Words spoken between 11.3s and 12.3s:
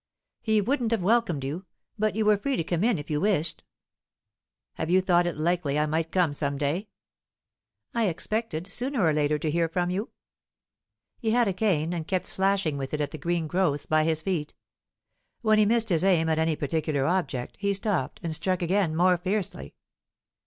a cane, and kept